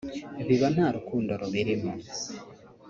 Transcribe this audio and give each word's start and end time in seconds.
biba 0.47 0.67
nta 0.75 0.87
rukundo 0.95 1.31
rubirimo 1.41 1.91